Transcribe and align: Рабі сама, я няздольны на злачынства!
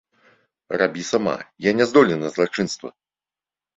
Рабі 0.81 1.03
сама, 1.11 1.35
я 1.67 1.71
няздольны 1.81 2.17
на 2.25 2.35
злачынства! 2.39 2.89